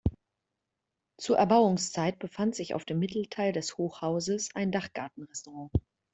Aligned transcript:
Zur 1.19 1.37
Erbauungszeit 1.37 2.17
befand 2.17 2.55
sich 2.55 2.73
auf 2.73 2.85
dem 2.85 2.97
Mittelteil 2.97 3.53
des 3.53 3.77
Hochhauses 3.77 4.49
ein 4.55 4.71
Dachgarten-Restaurant. 4.71 5.71